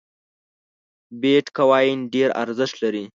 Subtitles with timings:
[1.21, 3.05] بیټ کواین ډېر ارزښت لري